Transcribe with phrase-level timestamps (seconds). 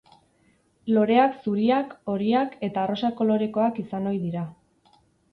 [0.93, 4.43] Loreak zuriak, horiak eta arrosa kolorekoak izan ohi dira.